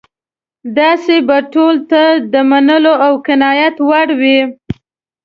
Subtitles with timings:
[0.77, 2.03] داسې به ټولو ته
[2.33, 4.39] د منلو او قناعت وړ وي.